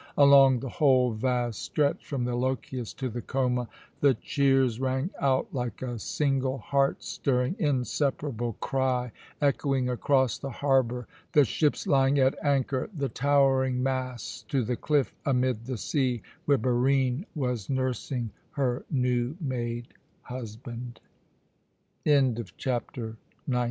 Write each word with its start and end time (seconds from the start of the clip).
Along 0.17 0.61
the 0.61 0.69
whole 0.69 1.11
vast 1.13 1.61
stretch 1.61 2.03
from 2.03 2.23
the 2.25 2.33
Lochias 2.35 2.91
to 2.95 3.07
the 3.07 3.21
Choma 3.21 3.69
the 3.99 4.15
cheers 4.15 4.79
rang 4.79 5.11
out 5.19 5.53
like 5.53 5.83
a 5.83 5.99
single, 5.99 6.57
heart 6.57 7.03
stirring, 7.03 7.55
inseparable 7.59 8.53
cry, 8.53 9.11
echoing 9.39 9.89
across 9.89 10.39
the 10.39 10.49
harbour, 10.49 11.07
the 11.33 11.45
ships 11.45 11.85
lying 11.85 12.17
at 12.17 12.35
anchor, 12.43 12.89
the 12.95 13.09
towering 13.09 13.83
masts, 13.83 14.41
to 14.49 14.63
the 14.63 14.75
cliff 14.75 15.13
amid 15.23 15.65
the 15.65 15.77
sea 15.77 16.23
where 16.45 16.57
Barine 16.57 17.25
was 17.35 17.69
nursing 17.69 18.31
her 18.53 18.83
new 18.89 19.37
made 19.39 19.93
husband. 20.23 20.99
CHAPTER 22.57 23.17
XX. 23.47 23.57